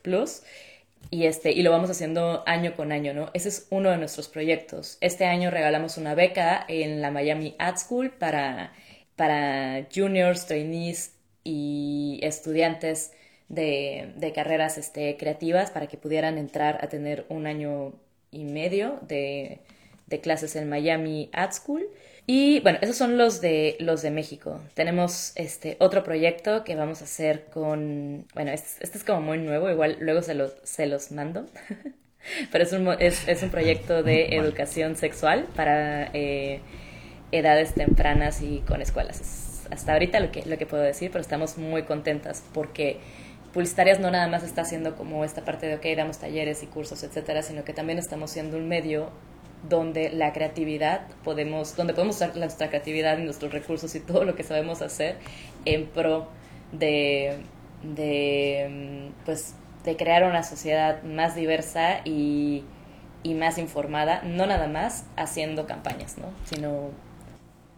[1.10, 3.30] y este y lo vamos haciendo año con año, ¿no?
[3.34, 4.98] Ese es uno de nuestros proyectos.
[5.00, 8.72] Este año regalamos una beca en la Miami Ad School para
[9.16, 11.14] para juniors, trainees
[11.44, 13.12] y estudiantes
[13.48, 17.92] de, de carreras este, creativas para que pudieran entrar a tener un año
[18.30, 19.60] y medio de,
[20.06, 21.86] de clases en Miami Ad School.
[22.26, 24.60] Y bueno, esos son los de los de México.
[24.74, 29.38] Tenemos este otro proyecto que vamos a hacer con, bueno, este, este es como muy
[29.38, 31.46] nuevo, igual luego se los, se los mando.
[32.50, 36.60] Pero es un, es, es un proyecto de educación sexual para eh,
[37.32, 39.66] edades tempranas y con escuelas.
[39.70, 43.00] hasta ahorita lo que, lo que puedo decir, pero estamos muy contentas porque
[43.54, 47.04] Publicitarias no nada más está haciendo como esta parte de, ok, damos talleres y cursos,
[47.04, 49.10] etcétera, sino que también estamos siendo un medio
[49.68, 54.34] donde la creatividad podemos, donde podemos usar nuestra creatividad y nuestros recursos y todo lo
[54.34, 55.16] que sabemos hacer
[55.64, 56.28] en pro
[56.72, 57.38] de,
[57.82, 62.64] de pues de crear una sociedad más diversa y,
[63.22, 66.28] y más informada, no nada más haciendo campañas, ¿no?
[66.44, 66.90] sino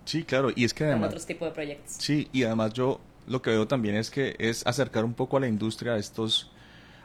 [0.06, 1.08] Sí, claro, y es que además...
[1.08, 1.96] otros tipos de proyectos.
[1.98, 5.40] Sí, y además yo lo que veo también es que es acercar un poco a
[5.40, 6.52] la industria a estos,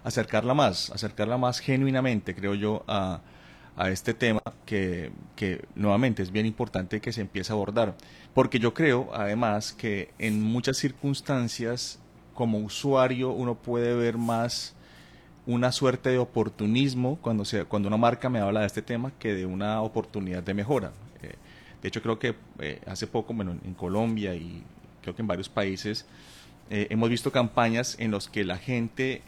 [0.04, 3.22] acercarla más, acercarla más genuinamente, creo yo, a,
[3.76, 7.96] a este tema que, que, nuevamente es bien importante que se empiece a abordar.
[8.34, 12.00] Porque yo creo, además, que en muchas circunstancias,
[12.34, 14.76] como usuario, uno puede ver más
[15.46, 19.34] una suerte de oportunismo cuando, se, cuando una marca me habla de este tema que
[19.34, 20.92] de una oportunidad de mejora.
[21.22, 21.34] Eh,
[21.82, 24.64] de hecho, creo que eh, hace poco, bueno, en Colombia y
[25.02, 26.06] creo que en varios países,
[26.70, 29.24] eh, hemos visto campañas en las que la gente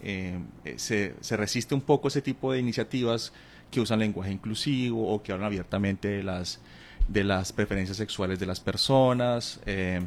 [0.78, 3.34] se, se resiste un poco a ese tipo de iniciativas
[3.74, 6.60] que usan lenguaje inclusivo o que hablan abiertamente de las,
[7.08, 9.60] de las preferencias sexuales de las personas.
[9.66, 10.02] Eh,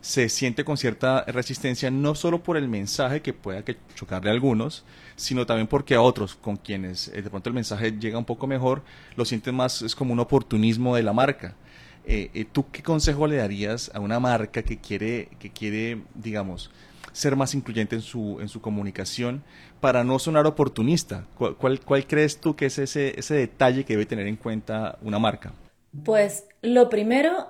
[0.00, 3.64] se siente con cierta resistencia no solo por el mensaje que pueda
[3.96, 4.84] chocarle a algunos,
[5.16, 8.46] sino también porque a otros con quienes eh, de pronto el mensaje llega un poco
[8.46, 8.82] mejor,
[9.16, 11.56] lo sienten más, es como un oportunismo de la marca.
[12.04, 16.70] Eh, ¿Tú qué consejo le darías a una marca que quiere, que quiere digamos,
[17.12, 19.42] ser más incluyente en su, en su comunicación
[19.80, 21.26] para no sonar oportunista?
[21.36, 25.18] ¿Cuál, cuál, crees tú que es ese, ese detalle que debe tener en cuenta una
[25.18, 25.52] marca?
[26.04, 27.48] Pues lo primero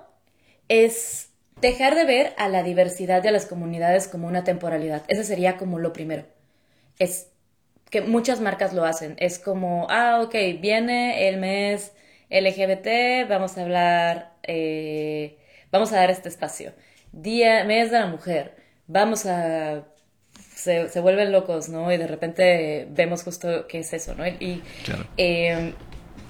[0.67, 1.29] es
[1.61, 5.03] dejar de ver a la diversidad de las comunidades como una temporalidad.
[5.07, 6.25] Ese sería como lo primero.
[6.99, 7.29] Es
[7.89, 9.15] que muchas marcas lo hacen.
[9.19, 11.93] Es como, ah, ok, viene el mes
[12.29, 15.37] LGBT, vamos a hablar, eh,
[15.71, 16.73] vamos a dar este espacio.
[17.11, 18.62] Día, mes de la mujer
[18.93, 19.83] vamos a...
[20.55, 21.91] Se, se, vuelven locos, ¿no?
[21.91, 24.25] Y de repente vemos justo qué es eso, ¿no?
[24.25, 24.63] Y,
[25.17, 25.73] em,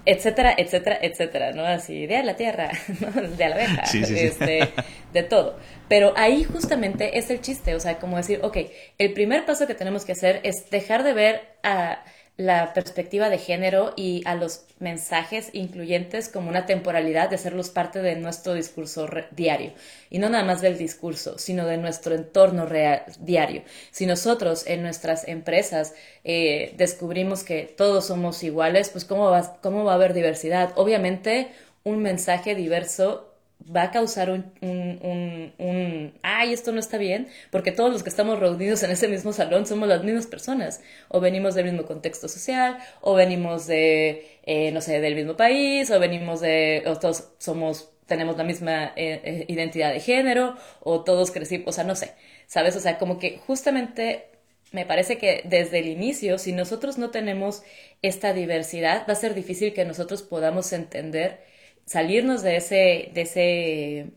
[0.06, 1.64] etcétera, etcétera, etcétera, ¿no?
[1.66, 2.72] Así, de la tierra,
[3.38, 4.70] de la abeja, este,
[5.14, 5.60] de todo.
[5.88, 8.58] Pero ahí justamente es el chiste, o sea, como decir, ok,
[8.98, 12.04] el primer paso que tenemos que hacer es dejar de ver a
[12.36, 18.02] la perspectiva de género y a los mensajes incluyentes como una temporalidad de hacerlos parte
[18.02, 19.74] de nuestro discurso diario.
[20.10, 23.64] Y no nada más del discurso, sino de nuestro entorno real, diario.
[23.92, 25.94] Si nosotros en nuestras empresas
[26.24, 30.72] eh, descubrimos que todos somos iguales, pues ¿cómo ¿cómo va a haber diversidad?
[30.76, 31.52] Obviamente
[31.84, 33.33] un mensaje diverso
[33.74, 38.10] va a causar un, un, un, ay, esto no está bien, porque todos los que
[38.10, 42.28] estamos reunidos en ese mismo salón somos las mismas personas, o venimos del mismo contexto
[42.28, 47.30] social, o venimos de, eh, no sé, del mismo país, o venimos de, o todos
[47.40, 51.96] somos, tenemos la misma eh, eh, identidad de género, o todos crecimos, o sea, no
[51.96, 52.14] sé,
[52.48, 52.76] ¿sabes?
[52.76, 54.26] O sea, como que justamente
[54.72, 57.64] me parece que desde el inicio, si nosotros no tenemos
[58.02, 61.53] esta diversidad, va a ser difícil que nosotros podamos entender
[61.86, 64.08] salirnos de ese, de ese,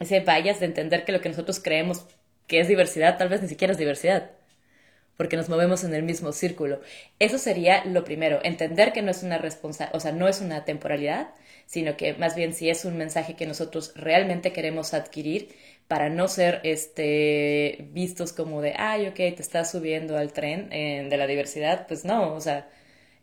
[0.00, 2.06] ese bias de entender que lo que nosotros creemos
[2.46, 4.30] que es diversidad, tal vez ni siquiera es diversidad,
[5.16, 6.80] porque nos movemos en el mismo círculo.
[7.18, 10.64] Eso sería lo primero, entender que no es una responsa o sea, no es una
[10.64, 11.30] temporalidad,
[11.66, 15.48] sino que más bien si es un mensaje que nosotros realmente queremos adquirir
[15.88, 21.06] para no ser este vistos como de, ay, ok, te estás subiendo al tren eh,
[21.08, 22.68] de la diversidad, pues no, o sea,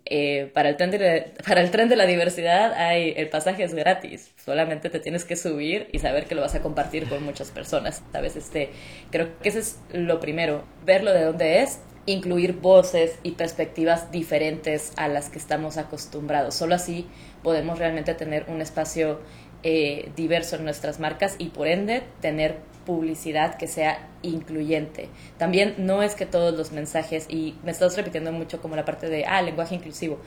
[0.05, 3.73] eh, para, el tren de, para el tren de la diversidad hay, el pasaje es
[3.73, 7.51] gratis, solamente te tienes que subir y saber que lo vas a compartir con muchas
[7.51, 8.03] personas.
[8.11, 8.35] ¿sabes?
[8.35, 8.69] Este,
[9.11, 14.91] creo que eso es lo primero, verlo de dónde es, incluir voces y perspectivas diferentes
[14.97, 16.55] a las que estamos acostumbrados.
[16.55, 17.07] Solo así
[17.41, 19.21] podemos realmente tener un espacio
[19.63, 25.09] eh, diverso en nuestras marcas y por ende tener publicidad que sea incluyente.
[25.37, 29.09] También no es que todos los mensajes, y me estás repitiendo mucho como la parte
[29.09, 30.19] de, ah, lenguaje inclusivo.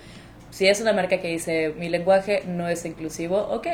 [0.51, 3.67] Si es una marca que dice, mi lenguaje no es inclusivo, ok,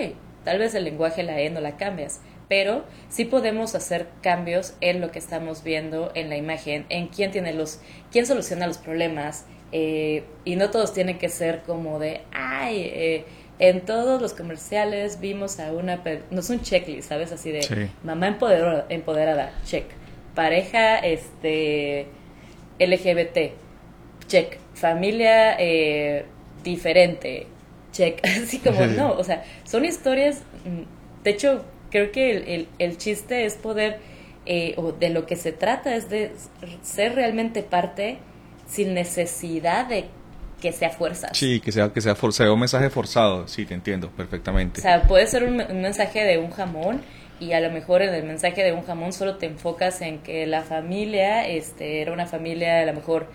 [0.45, 5.01] tal vez el lenguaje, la E no la cambias, pero sí podemos hacer cambios en
[5.01, 9.47] lo que estamos viendo en la imagen, en quién tiene los, quién soluciona los problemas,
[9.71, 13.25] eh, y no todos tienen que ser como de, ay, eh,
[13.63, 17.31] en todos los comerciales vimos a una, no es un checklist, ¿sabes?
[17.31, 19.85] Así de mamá empoderada, empoderada, check.
[20.35, 22.09] Pareja, este,
[22.81, 23.53] LGBT,
[24.27, 24.59] check.
[24.75, 26.25] Familia eh,
[26.65, 27.47] diferente,
[27.93, 33.45] check, así como no, o sea, son historias, mm, de hecho, creo que el, chiste
[33.45, 34.01] es poder,
[34.45, 36.33] eh, o de lo que se trata es de
[36.83, 38.19] ser realmente parte
[38.67, 40.07] sin necesidad de
[40.63, 41.29] que sea fuerza.
[41.35, 44.79] Sí, que sea, que sea forzado, un mensaje forzado, sí, te entiendo perfectamente.
[44.79, 47.03] O sea, puede ser un, mensaje de un jamón
[47.41, 50.47] y a lo mejor en el mensaje de un jamón solo te enfocas en que
[50.47, 53.27] la familia este, era una familia a lo mejor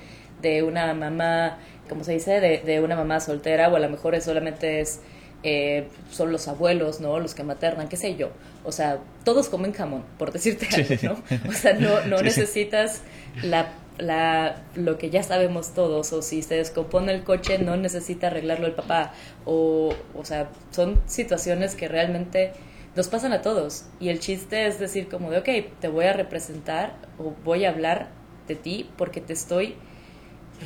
[0.42, 1.58] de una mamá,
[1.90, 5.02] como se dice, de, de una mamá soltera o a lo mejor solamente es...
[5.44, 7.20] Eh, son los abuelos, ¿no?
[7.20, 8.32] Los que maternan, qué sé yo.
[8.64, 11.50] O sea, todos comen jamón, por decirte algo, ¿no?
[11.50, 13.04] O sea, no, no necesitas
[13.44, 18.28] la la, lo que ya sabemos todos, o si se descompone el coche no necesita
[18.28, 19.14] arreglarlo el papá,
[19.46, 22.54] o, o sea, son situaciones que realmente
[22.96, 23.86] nos pasan a todos.
[24.00, 27.70] Y el chiste es decir como de, ok, te voy a representar o voy a
[27.70, 28.10] hablar
[28.48, 29.76] de ti porque te estoy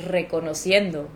[0.06, 1.08] reconociendo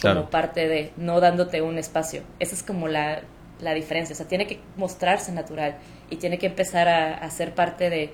[0.00, 2.22] como parte de, no dándote un espacio.
[2.38, 3.22] Esa es como la,
[3.60, 4.12] la diferencia.
[4.12, 5.76] O sea, tiene que mostrarse natural
[6.10, 8.12] y tiene que empezar a, a ser parte de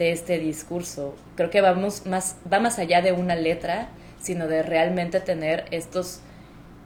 [0.00, 1.14] este discurso.
[1.36, 3.88] Creo que vamos más, va más allá de una letra,
[4.20, 6.20] sino de realmente tener estos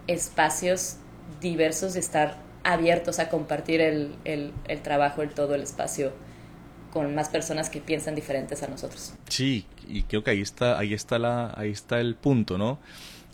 [0.06, 0.96] espacios
[1.40, 6.12] diversos y estar abiertos a compartir el, el, el trabajo, el todo el espacio
[6.92, 9.14] con más personas que piensan diferentes a nosotros.
[9.28, 12.78] Sí, y creo que ahí está, ahí está la, ahí está el punto, ¿no?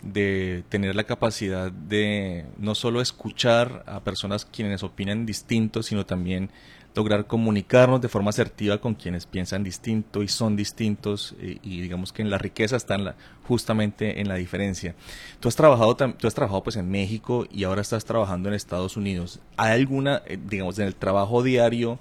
[0.02, 6.50] De tener la capacidad de no solo escuchar a personas quienes opinan distinto, sino también
[6.94, 12.12] lograr comunicarnos de forma asertiva con quienes piensan distinto y son distintos eh, y, digamos
[12.12, 13.14] que en la riqueza está
[13.46, 14.94] justamente en la diferencia.
[15.38, 18.96] Tú has trabajado tú has trabajado pues en México y ahora estás trabajando en Estados
[18.96, 19.40] Unidos.
[19.56, 21.98] ¿Hay alguna eh, digamos en el trabajo diario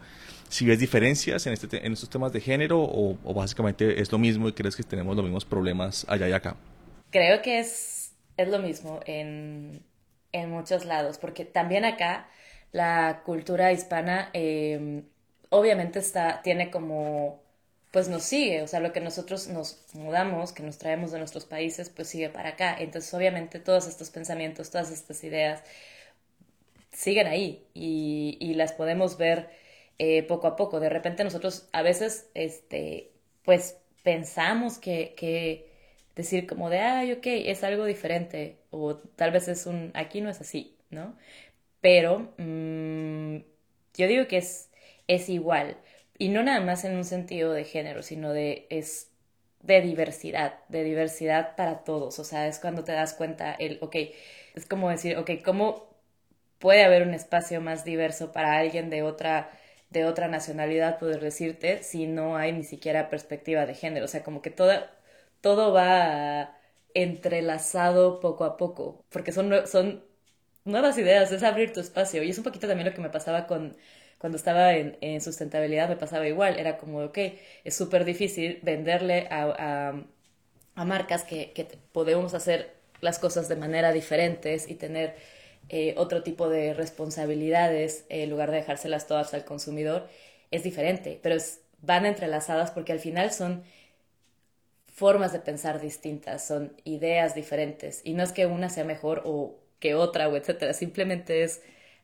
[0.50, 4.18] si ves diferencias en este en estos temas de género o, o, básicamente es lo
[4.18, 6.56] mismo y crees que tenemos los mismos problemas allá y acá?
[7.12, 9.84] Creo que es es lo mismo en
[10.32, 12.30] en muchos lados porque también acá
[12.72, 15.04] la cultura hispana em,
[15.50, 17.42] obviamente está, tiene como,
[17.92, 21.46] pues nos sigue, o sea, lo que nosotros nos mudamos, que nos traemos de nuestros
[21.46, 22.76] países, pues sigue para acá.
[22.80, 25.64] Entonces, obviamente, todos estos pensamientos, todas estas ideas
[26.92, 29.50] siguen ahí y, y las podemos ver
[29.98, 30.80] eh, poco a poco.
[30.80, 33.12] De repente nosotros a veces, este,
[33.44, 35.69] pues pensamos que, que
[36.20, 40.30] decir como de, ay, ok, es algo diferente o tal vez es un, aquí no
[40.30, 41.16] es así, ¿no?
[41.82, 43.38] pero mm,
[43.96, 44.70] yo digo que es,
[45.08, 45.78] es igual.
[46.18, 49.12] Y no nada más en un sentido de género, sino de, es
[49.62, 52.20] de diversidad, de diversidad para todos.
[52.20, 53.96] O sea, es cuando te das cuenta, el, ok,
[54.56, 55.90] es como decir, ok, ¿cómo
[56.60, 59.52] puede haber un espacio más diverso para alguien de otra,
[59.90, 64.06] de otra nacionalidad, poder decirte, si no hay ni siquiera perspectiva de género?
[64.06, 64.74] O sea, como que todo,
[65.42, 66.58] todo va
[66.94, 70.04] entrelazado poco a poco, porque son, son
[70.66, 72.24] nuevas ideas, es abrir tu espacio.
[72.24, 73.78] Y es un poquito también lo que me pasaba con
[74.20, 76.60] cuando estaba en, en sustentabilidad, me pasaba igual.
[76.60, 77.18] Era como, ok,
[77.64, 79.94] es súper difícil venderle a,
[80.76, 85.16] a, marcas que, que, podemos hacer las cosas de manera diferentes y tener
[85.70, 90.08] eh, otro tipo de responsabilidades en lugar de dejárselas todas al consumidor.
[90.52, 91.38] Es diferente, pero
[91.82, 93.64] van entrelazadas porque al final son
[95.00, 98.02] formas de pensar distintas, son ideas diferentes.
[98.04, 100.74] Y no es que una sea mejor o que otra o etcétera.
[100.74, 101.62] Simplemente es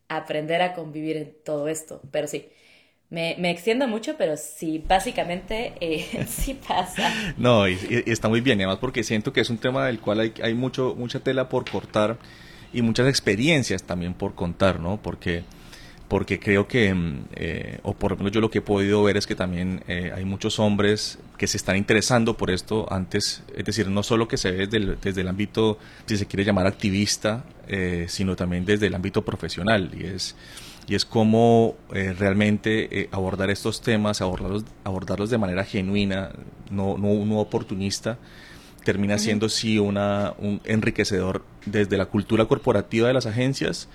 [0.08, 2.02] aprender a convivir en todo esto.
[2.12, 2.48] Pero sí,
[3.10, 7.12] me, me extiendo mucho, pero sí, básicamente eh, sí pasa.
[7.38, 10.34] No, y, está muy bien, además porque siento que es un tema del cual hay,
[10.42, 12.18] hay mucho, mucha tela por cortar
[12.72, 15.02] y muchas experiencias también por contar, ¿no?
[15.02, 15.44] Porque
[16.08, 19.18] porque creo que, mm, eh, o por lo menos yo lo que he podido ver
[19.18, 23.66] es que también eh, hay muchos hombres que se están interesando por esto antes, es
[23.66, 26.68] decir, no solo que se ve desde el, desde el ámbito, si se quiere llamar
[26.68, 30.36] activista, eh, sino también desde el ámbito profesional, y es,
[30.88, 36.30] y es cómo realmente abordar estos temas, abordarlos, abordarlos de manera genuina,
[36.70, 38.20] no, no, no oportunista,
[38.84, 43.90] termina siendo sí una, un enriquecedor desde la cultura corporativa de las agencias,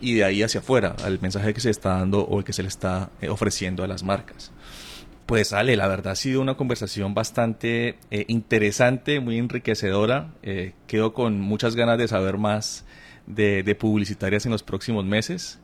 [0.00, 2.62] y de ahí hacia afuera, al mensaje que se está dando o el que se
[2.62, 4.52] le está eh, ofreciendo a las marcas.
[5.26, 10.34] Pues Ale, la verdad ha sido una conversación bastante eh, interesante, muy enriquecedora.
[10.42, 12.84] Eh, quedo con muchas ganas de saber más
[13.26, 15.60] de, publicitarias en los próximos meses.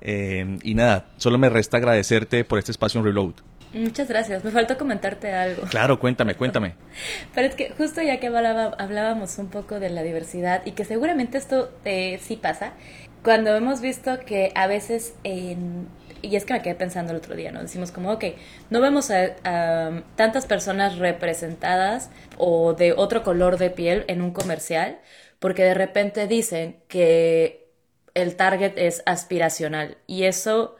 [0.00, 3.34] y nada, solo me resta agradecerte por este espacio en Reload.
[3.74, 4.44] Muchas gracias.
[4.44, 5.62] Me faltó comentarte algo.
[5.62, 6.74] Claro, cuéntame, cuéntame.
[7.34, 11.38] Pero es que justo ya que hablábamos un poco de la diversidad y que seguramente
[11.38, 12.74] esto sí pasa,
[13.22, 17.52] cuando hemos visto que a veces, y es que me quedé pensando el otro día,
[17.52, 17.62] ¿no?
[17.62, 18.24] Decimos como, ok,
[18.70, 25.00] no vemos a, tantas personas representadas o de otro color de piel en un comercial,
[25.38, 27.70] porque de repente dicen que
[28.14, 30.76] el target es aspiracional y eso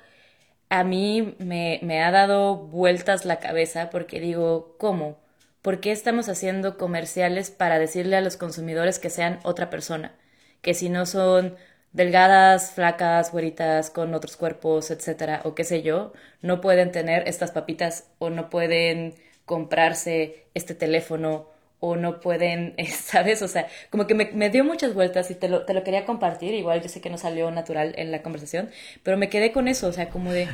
[0.69, 5.19] a mí me, me ha dado vueltas la cabeza porque digo, ¿cómo?
[5.63, 10.15] ¿Por qué estamos haciendo comerciales para decirle a los consumidores que sean otra persona?
[10.61, 11.57] Que si no son
[11.93, 17.51] delgadas, flacas, güeritas, con otros cuerpos, etcétera, o qué sé yo, no pueden tener estas
[17.51, 19.15] papitas o no pueden
[19.45, 21.49] comprarse este teléfono
[21.81, 23.43] o no pueden, ¿sabes?
[23.43, 26.55] O sea, como que me, dio muchas vueltas y te lo, te lo quería compartir,
[26.55, 28.71] igual yo sé que no salió natural en la conversación,
[29.03, 30.49] pero me quedé con eso, o sea, como de,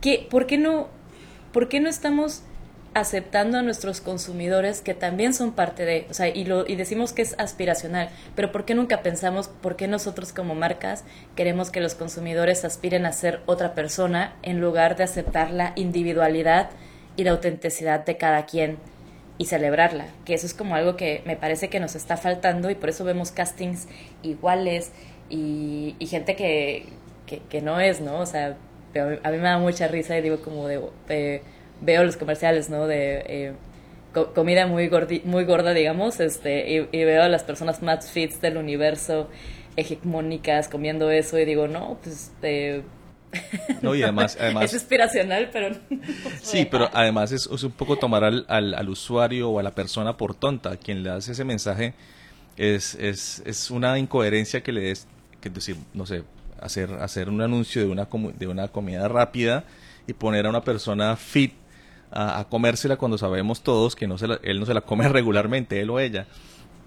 [0.00, 0.88] ¿qué, ¿por qué no,
[1.52, 2.44] por qué no estamos
[2.92, 7.12] aceptando a nuestros consumidores que también son parte de, o sea, y, lo, y decimos
[7.12, 11.04] que es aspiracional, pero ¿por qué nunca pensamos por qué nosotros como marcas
[11.36, 16.70] queremos que los consumidores aspiren a ser otra persona en lugar de aceptar la individualidad
[17.16, 18.78] y la autenticidad de cada quien
[19.38, 20.06] y celebrarla?
[20.24, 23.04] Que eso es como algo que me parece que nos está faltando y por eso
[23.04, 23.86] vemos castings
[24.22, 24.90] iguales
[25.28, 26.86] y, gente que,
[27.48, 28.18] que, no es, ¿no?
[28.18, 28.56] O sea,
[28.96, 30.80] a mí me da mucha risa y digo como de
[31.80, 32.86] veo los comerciales, ¿no?
[32.86, 33.52] De eh,
[34.34, 38.56] comida muy, gordi muy gorda, digamos, este, y, veo a las personas más fits del
[38.56, 39.28] universo
[39.76, 42.32] hegemónicas comiendo eso y digo, no, pues...
[42.42, 42.82] Eh,
[43.80, 44.64] no, y además, además...
[44.64, 45.76] es inspiracional, pero...
[46.42, 50.16] sí, pero además es, un poco tomar al, al, al, usuario o a la persona
[50.16, 50.76] por tonta.
[50.76, 51.94] Quien le hace ese mensaje
[52.56, 55.06] es, es, es una incoherencia que le des,
[55.40, 56.24] que decir, no sé,
[56.60, 59.64] hacer, hacer un anuncio de una, de una comida rápida
[60.06, 61.54] y poner a una persona fit
[62.10, 65.90] a, comérsela cuando sabemos todos que no se él no se la come regularmente, él
[65.90, 66.26] o ella.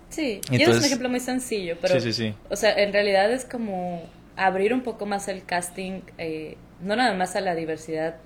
[0.10, 2.34] Sí, y es un ejemplo muy sencillo, pero, sí, sí, sí.
[2.52, 4.04] o sea, en realidad es como
[4.36, 8.18] abrir un poco más el casting, eh, no nada más a la diversidad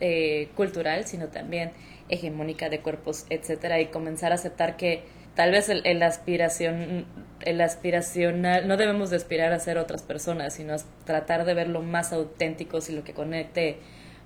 [0.00, 1.70] eh, cultural, sino también
[2.10, 5.02] hegemónica de cuerpos, etcétera, y comenzar a aceptar que
[5.34, 7.06] tal vez el, el aspiración,
[7.40, 12.12] el aspiracional, no debemos de aspirar a ser otras personas, sino tratar de verlo más
[12.12, 13.78] auténticos y lo que conecte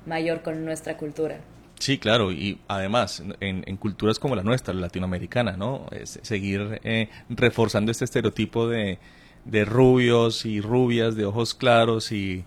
[0.04, 1.38] mayor con nuestra cultura.
[1.82, 5.88] Sí, claro, y además en, en culturas como la nuestra, la latinoamericana, ¿no?
[6.04, 9.00] Seguir eh, reforzando este estereotipo de,
[9.46, 12.44] de, rubios y rubias, de ojos claros y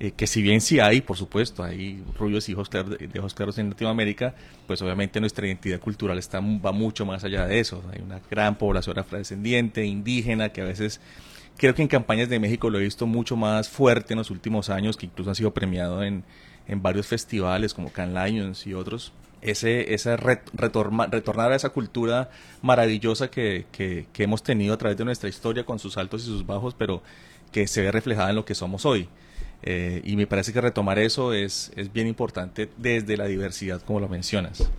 [0.00, 3.32] eh, que si bien sí hay, por supuesto, hay rubios y ojos claros, de, ojos
[3.32, 4.34] claros en Latinoamérica,
[4.66, 7.82] pues obviamente nuestra identidad cultural está, va mucho más allá de eso.
[7.90, 11.00] Hay una gran población afrodescendiente, indígena, que a veces
[11.56, 14.68] creo que en campañas de México lo he visto mucho más fuerte en los últimos
[14.68, 16.22] años, que incluso ha sido premiado en
[16.66, 19.12] en varios festivales como Can Lions y otros,
[19.44, 22.30] ese, ese retornar a esa cultura
[22.62, 26.46] maravillosa que, que, hemos tenido a través de nuestra historia con sus altos y sus
[26.46, 27.02] bajos, pero
[27.52, 29.08] que se ve reflejada en lo que somos hoy.
[29.62, 34.00] Eh, y me parece que retomar eso es, es bien importante desde la diversidad, como
[34.00, 34.70] lo mencionas.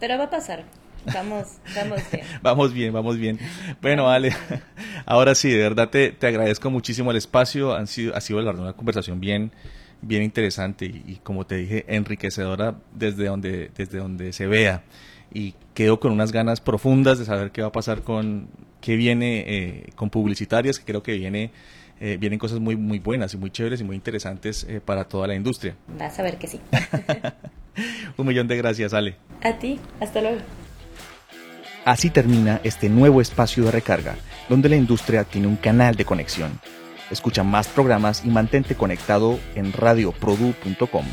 [0.00, 0.64] Pero va a pasar.
[1.12, 2.26] Vamos, vamos bien.
[2.42, 3.38] vamos bien, vamos bien.
[3.82, 4.34] Bueno, Ale,
[5.06, 7.74] ahora sí, de verdad te, te agradezco muchísimo el espacio.
[7.74, 9.52] Han sido, ha sido la una conversación bien,
[10.06, 14.82] bien interesante y, como te dije, enriquecedora desde donde, desde donde se vea.
[15.32, 18.48] Y quedo con unas ganas profundas de saber qué va a pasar con,
[18.80, 21.50] qué viene eh, con publicitarias, que creo que viene,
[22.00, 25.26] eh, vienen cosas muy, muy buenas y muy chéveres y muy interesantes eh, para toda
[25.26, 25.74] la industria.
[25.98, 26.60] Vas a ver que sí.
[28.16, 29.16] Un millón de gracias, Ale.
[29.42, 30.38] A ti, hasta luego.
[31.84, 34.16] Así termina este nuevo espacio de recarga,
[34.48, 36.60] donde la industria tiene un canal de conexión
[37.10, 41.04] Escucha más programas y mantente conectado en radioprodu.com.